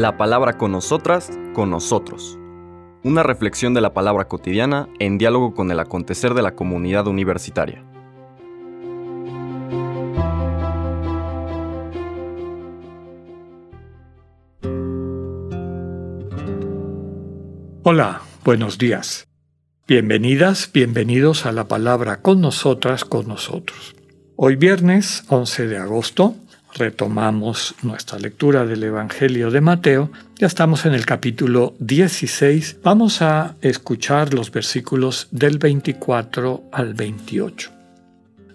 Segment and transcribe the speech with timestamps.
[0.00, 2.38] La palabra con nosotras, con nosotros.
[3.04, 7.84] Una reflexión de la palabra cotidiana en diálogo con el acontecer de la comunidad universitaria.
[17.82, 19.28] Hola, buenos días.
[19.86, 23.94] Bienvenidas, bienvenidos a la palabra con nosotras, con nosotros.
[24.36, 26.36] Hoy viernes 11 de agosto
[26.74, 30.10] retomamos nuestra lectura del Evangelio de Mateo.
[30.36, 32.78] Ya estamos en el capítulo 16.
[32.82, 37.80] Vamos a escuchar los versículos del 24 al 28.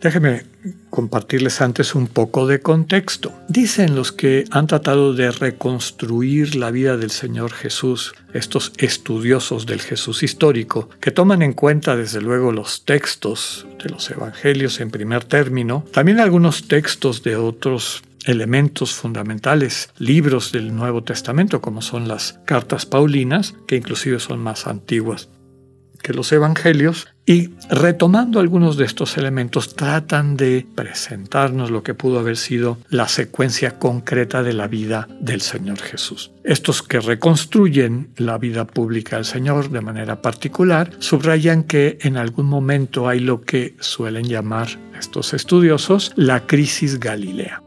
[0.01, 0.43] Déjenme
[0.89, 3.33] compartirles antes un poco de contexto.
[3.47, 9.81] Dicen los que han tratado de reconstruir la vida del Señor Jesús, estos estudiosos del
[9.81, 15.23] Jesús histórico, que toman en cuenta desde luego los textos de los evangelios en primer
[15.23, 22.39] término, también algunos textos de otros elementos fundamentales, libros del Nuevo Testamento, como son las
[22.45, 25.29] cartas paulinas, que inclusive son más antiguas
[26.05, 32.19] que los evangelios, y retomando algunos de estos elementos tratan de presentarnos lo que pudo
[32.19, 36.31] haber sido la secuencia concreta de la vida del Señor Jesús.
[36.43, 42.45] Estos que reconstruyen la vida pública del Señor de manera particular subrayan que en algún
[42.45, 44.67] momento hay lo que suelen llamar
[44.99, 47.64] estos estudiosos la crisis galilea.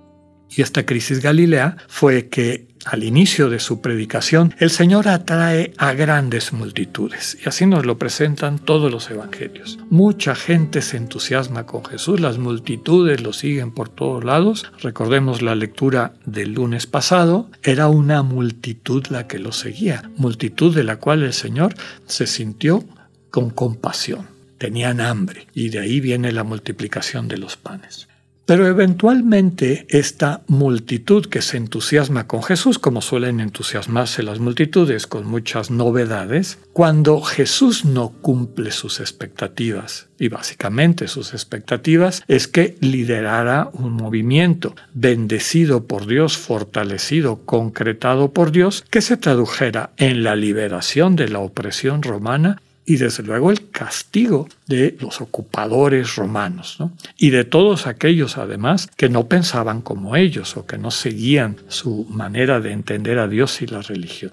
[0.51, 5.93] Y esta crisis galilea fue que al inicio de su predicación el Señor atrae a
[5.93, 9.79] grandes multitudes y así nos lo presentan todos los evangelios.
[9.91, 14.71] Mucha gente se entusiasma con Jesús, las multitudes lo siguen por todos lados.
[14.81, 20.85] Recordemos la lectura del lunes pasado, era una multitud la que lo seguía, multitud de
[20.85, 21.75] la cual el Señor
[22.07, 22.85] se sintió
[23.31, 24.27] con compasión.
[24.57, 28.08] Tenían hambre y de ahí viene la multiplicación de los panes.
[28.49, 35.27] Pero eventualmente esta multitud que se entusiasma con Jesús, como suelen entusiasmarse las multitudes con
[35.27, 43.69] muchas novedades, cuando Jesús no cumple sus expectativas, y básicamente sus expectativas es que liderara
[43.75, 51.17] un movimiento bendecido por Dios, fortalecido, concretado por Dios, que se tradujera en la liberación
[51.17, 56.79] de la opresión romana y desde luego el castigo de los ocupadores romanos
[57.19, 62.07] y de todos aquellos además que no pensaban como ellos o que no seguían su
[62.09, 64.33] manera de entender a Dios y la religión.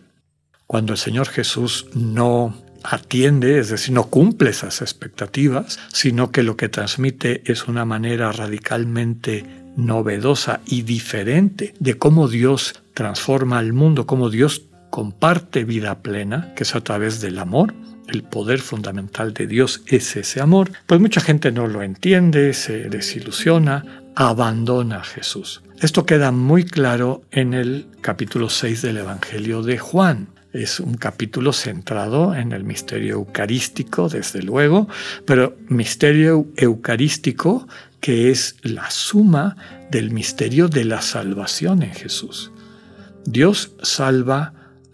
[0.67, 6.55] Cuando el Señor Jesús no atiende, es decir, no cumple esas expectativas, sino que lo
[6.55, 9.45] que transmite es una manera radicalmente
[9.75, 14.61] novedosa y diferente de cómo Dios transforma al mundo, cómo Dios
[14.91, 17.73] comparte vida plena, que es a través del amor,
[18.07, 22.89] el poder fundamental de Dios es ese amor, pues mucha gente no lo entiende, se
[22.89, 25.61] desilusiona, abandona a Jesús.
[25.81, 30.27] Esto queda muy claro en el capítulo 6 del Evangelio de Juan.
[30.53, 34.87] Es un capítulo centrado en el misterio eucarístico, desde luego,
[35.25, 37.67] pero misterio eucarístico
[37.99, 39.57] que es la suma
[39.91, 42.51] del misterio de la salvación en Jesús.
[43.25, 44.53] Dios salva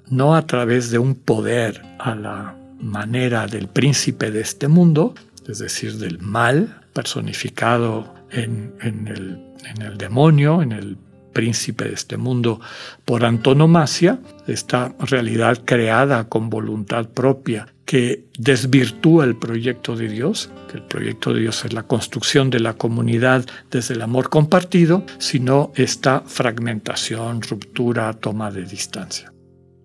[0.10, 5.14] no a través de un poder a la manera del príncipe de este mundo,
[5.48, 10.98] es decir, del mal personificado en, el, demonio, en el
[11.34, 12.60] príncipe de este mundo
[13.06, 20.78] por antonomasia, esta realidad creada con voluntad propia que desvirtúa el proyecto de Dios, que
[20.78, 25.72] el proyecto de Dios es la construcción de la comunidad desde el amor compartido, sino
[25.76, 29.34] esta fragmentación, ruptura, toma de distancia.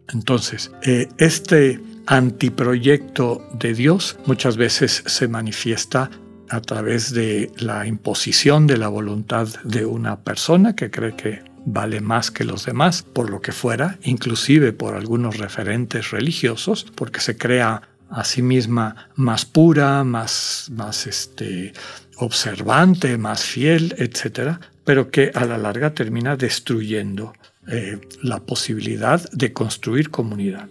[0.08, 6.10] Entonces, eh, este antiproyecto de Dios muchas veces se manifiesta
[6.48, 12.00] a través de la imposición de la voluntad de una persona que cree que vale
[12.00, 17.36] más que los demás, por lo que fuera, inclusive por algunos referentes religiosos, porque se
[17.36, 21.72] crea a sí misma más pura, más, más este,
[22.18, 27.32] observante, más fiel, etc., pero que a la larga termina destruyendo
[27.66, 30.68] eh, la posibilidad de construir comunidad.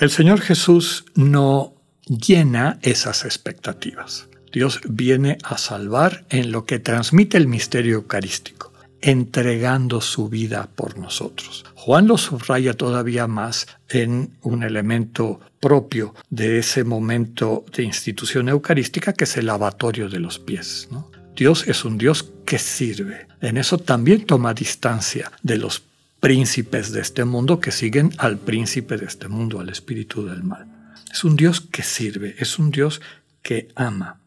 [0.00, 1.74] El Señor Jesús no
[2.06, 4.28] llena esas expectativas.
[4.52, 10.98] Dios viene a salvar en lo que transmite el misterio eucarístico, entregando su vida por
[10.98, 11.64] nosotros.
[11.74, 19.12] Juan lo subraya todavía más en un elemento propio de ese momento de institución eucarística
[19.12, 20.88] que es el lavatorio de los pies.
[21.34, 23.26] Dios es un Dios que sirve.
[23.40, 25.80] En eso también toma distancia de los
[26.20, 30.66] príncipes de este mundo que siguen al príncipe de este mundo, al espíritu del mal.
[31.12, 33.00] Es un Dios que sirve, es un Dios
[33.42, 34.20] que ama.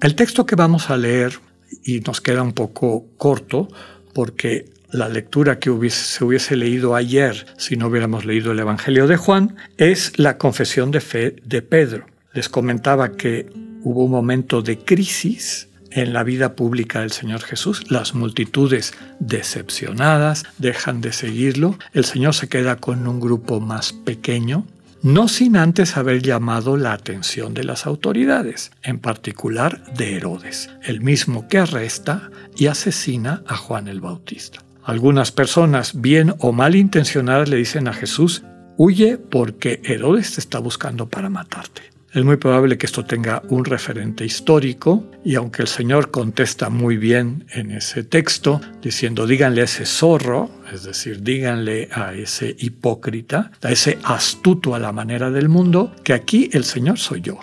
[0.00, 1.38] El texto que vamos a leer,
[1.84, 3.68] y nos queda un poco corto,
[4.14, 9.16] porque la lectura que se hubiese leído ayer si no hubiéramos leído el Evangelio de
[9.16, 12.06] Juan, es la confesión de fe de Pedro.
[12.32, 13.50] Les comentaba que
[13.82, 17.90] hubo un momento de crisis en la vida pública del Señor Jesús.
[17.90, 21.78] Las multitudes decepcionadas dejan de seguirlo.
[21.92, 24.66] El Señor se queda con un grupo más pequeño,
[25.02, 31.00] no sin antes haber llamado la atención de las autoridades, en particular de Herodes, el
[31.00, 34.60] mismo que arresta y asesina a Juan el Bautista.
[34.84, 38.42] Algunas personas, bien o mal intencionadas, le dicen a Jesús,
[38.76, 41.82] huye porque Herodes te está buscando para matarte.
[42.12, 46.96] Es muy probable que esto tenga un referente histórico y aunque el Señor contesta muy
[46.96, 53.50] bien en ese texto, diciendo díganle a ese zorro, es decir, díganle a ese hipócrita,
[53.62, 57.40] a ese astuto a la manera del mundo, que aquí el Señor soy yo.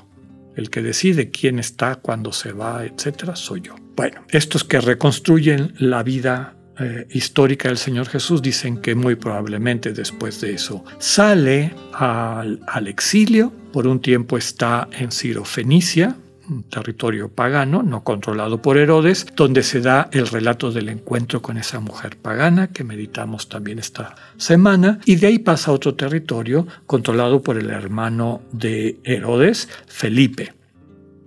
[0.56, 3.76] El que decide quién está, cuándo se va, etcétera, soy yo.
[3.96, 9.94] Bueno, estos que reconstruyen la vida eh, histórica del Señor Jesús dicen que muy probablemente
[9.94, 16.16] después de eso sale al, al exilio, por un tiempo está en Ciro Fenicia,
[16.50, 21.58] un territorio pagano, no controlado por Herodes, donde se da el relato del encuentro con
[21.58, 26.68] esa mujer pagana que meditamos también esta semana, y de ahí pasa a otro territorio
[26.86, 30.54] controlado por el hermano de Herodes, Felipe.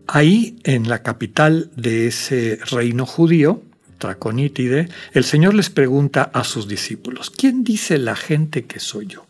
[0.07, 3.63] Ahí, en la capital de ese reino judío,
[3.99, 9.27] Traconítide, el Señor les pregunta a sus discípulos, ¿quién dice la gente que soy yo?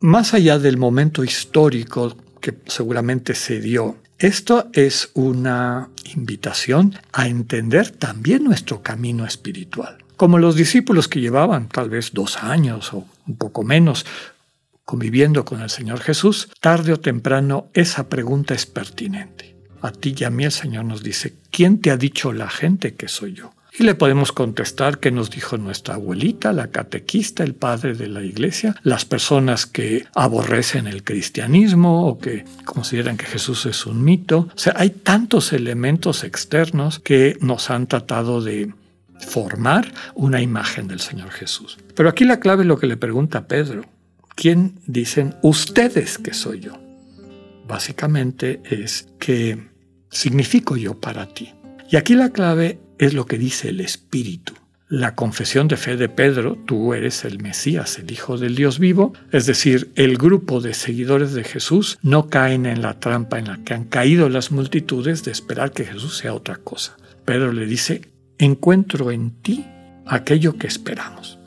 [0.00, 7.90] Más allá del momento histórico que seguramente se dio, esto es una invitación a entender
[7.92, 9.98] también nuestro camino espiritual.
[10.16, 14.04] Como los discípulos que llevaban tal vez dos años o un poco menos
[14.84, 19.54] conviviendo con el Señor Jesús, tarde o temprano esa pregunta es pertinente.
[19.82, 22.94] A ti y a mí el Señor nos dice, ¿quién te ha dicho la gente
[22.94, 23.52] que soy yo?
[23.78, 28.22] Y le podemos contestar que nos dijo nuestra abuelita, la catequista, el padre de la
[28.22, 34.48] iglesia, las personas que aborrecen el cristianismo o que consideran que Jesús es un mito.
[34.52, 38.74] O sea, hay tantos elementos externos que nos han tratado de
[39.20, 41.78] formar una imagen del Señor Jesús.
[41.94, 43.84] Pero aquí la clave es lo que le pregunta Pedro.
[44.34, 46.72] ¿Quién dicen ustedes que soy yo?
[47.68, 49.68] Básicamente es que
[50.10, 51.52] significo yo para ti.
[51.90, 54.54] Y aquí la clave es lo que dice el Espíritu.
[54.90, 59.12] La confesión de fe de Pedro, tú eres el Mesías, el Hijo del Dios vivo,
[59.32, 63.62] es decir, el grupo de seguidores de Jesús no caen en la trampa en la
[63.64, 66.96] que han caído las multitudes de esperar que Jesús sea otra cosa.
[67.24, 69.66] Pedro le dice, encuentro en ti
[70.06, 71.38] aquello que esperamos.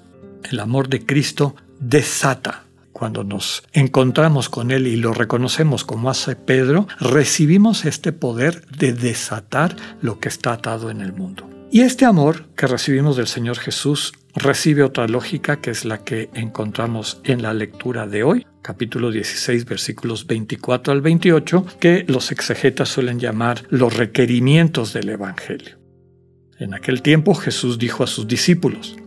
[0.43, 2.65] El amor de Cristo desata.
[3.01, 8.93] Cuando nos encontramos con Él y lo reconocemos como hace Pedro, recibimos este poder de
[8.93, 11.49] desatar lo que está atado en el mundo.
[11.71, 16.29] Y este amor que recibimos del Señor Jesús recibe otra lógica que es la que
[16.35, 22.89] encontramos en la lectura de hoy, capítulo 16, versículos 24 al 28, que los exegetas
[22.89, 25.79] suelen llamar los requerimientos del Evangelio.
[26.59, 28.95] En aquel tiempo Jesús dijo a sus discípulos,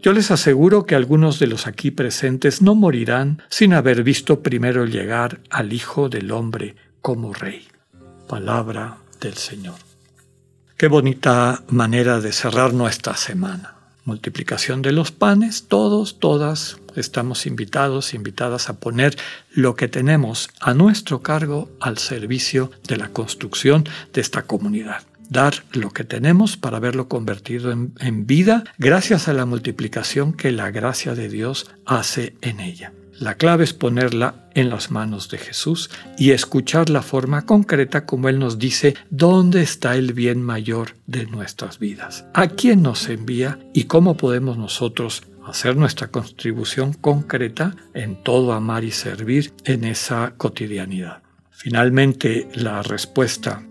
[0.00, 4.86] Yo les aseguro que algunos de los aquí presentes no morirán sin haber visto primero
[4.86, 7.66] llegar al Hijo del Hombre como Rey.
[8.28, 9.74] Palabra del Señor.
[10.76, 13.74] Qué bonita manera de cerrar nuestra semana.
[14.04, 19.16] Multiplicación de los panes, todos, todas estamos invitados, invitadas a poner
[19.50, 25.54] lo que tenemos a nuestro cargo al servicio de la construcción de esta comunidad dar
[25.72, 30.70] lo que tenemos para verlo convertido en, en, vida gracias a la multiplicación que la
[30.70, 32.92] gracia de Dios hace en ella.
[33.18, 38.28] La clave es ponerla en las manos de Jesús y escuchar la forma concreta como
[38.28, 43.58] Él nos dice dónde está el bien mayor de nuestras vidas, a quién nos envía
[43.74, 50.34] y cómo podemos nosotros hacer nuestra contribución concreta en todo amar y servir en esa
[50.36, 51.22] cotidianidad.
[51.50, 53.62] Finalmente, la respuesta,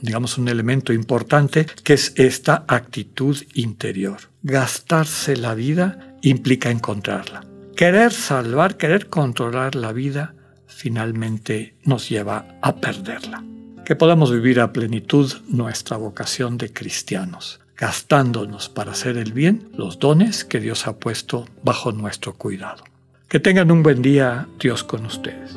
[0.00, 4.18] digamos un elemento importante, que es esta actitud interior.
[4.42, 10.34] Gastarse la vida implica encontrarla querer salvar, querer controlar la vida,
[10.66, 13.44] finalmente nos lleva a perderla.
[13.84, 19.98] Que podamos vivir a plenitud nuestra vocación de cristianos, gastándonos para hacer el bien los
[19.98, 22.82] dones que Dios ha puesto bajo nuestro cuidado.
[23.28, 25.56] Que tengan un buen día, Dios con ustedes.